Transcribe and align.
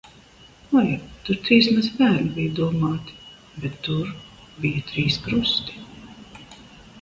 Oi, 0.79 0.93
tur 1.27 1.37
trīs 1.47 1.67
mazi 1.75 1.91
bērni 1.99 2.31
bija 2.37 2.53
domāti, 2.61 3.19
bet 3.67 3.77
tur 3.89 4.09
bija 4.65 4.83
trīs 4.89 5.21
krusti. 5.29 5.79